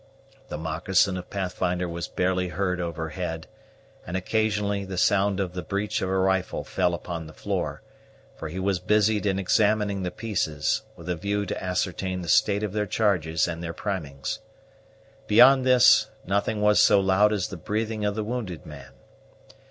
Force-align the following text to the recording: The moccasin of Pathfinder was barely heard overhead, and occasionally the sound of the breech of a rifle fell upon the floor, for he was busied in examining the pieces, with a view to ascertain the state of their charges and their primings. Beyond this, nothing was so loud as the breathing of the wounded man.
The 0.47 0.57
moccasin 0.57 1.15
of 1.15 1.29
Pathfinder 1.29 1.87
was 1.87 2.07
barely 2.07 2.47
heard 2.47 2.81
overhead, 2.81 3.45
and 4.03 4.17
occasionally 4.17 4.83
the 4.83 4.97
sound 4.97 5.39
of 5.39 5.53
the 5.53 5.61
breech 5.61 6.01
of 6.01 6.09
a 6.09 6.17
rifle 6.17 6.63
fell 6.63 6.95
upon 6.95 7.27
the 7.27 7.33
floor, 7.35 7.83
for 8.35 8.49
he 8.49 8.57
was 8.57 8.79
busied 8.79 9.27
in 9.27 9.37
examining 9.37 10.01
the 10.01 10.09
pieces, 10.09 10.81
with 10.95 11.07
a 11.07 11.15
view 11.15 11.45
to 11.45 11.63
ascertain 11.63 12.23
the 12.23 12.29
state 12.29 12.63
of 12.63 12.73
their 12.73 12.87
charges 12.87 13.47
and 13.47 13.61
their 13.61 13.73
primings. 13.73 14.39
Beyond 15.27 15.67
this, 15.67 16.09
nothing 16.25 16.63
was 16.63 16.79
so 16.81 16.99
loud 16.99 17.31
as 17.31 17.49
the 17.49 17.55
breathing 17.57 18.03
of 18.03 18.15
the 18.15 18.23
wounded 18.23 18.65
man. 18.65 18.93